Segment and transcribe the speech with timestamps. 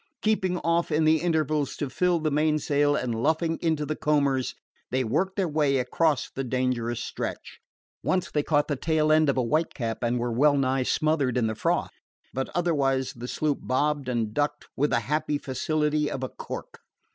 [0.23, 4.55] Keeping off in the intervals to fill the mainsail, and luffing into the combers,
[4.89, 7.59] they worked their way across the dangerous stretch.
[8.01, 11.45] Once they caught the tail end of a whitecap and were well nigh smothered in
[11.45, 11.93] the froth,
[12.33, 16.79] but otherwise the sloop bobbed and ducked with the happy facility of a cork.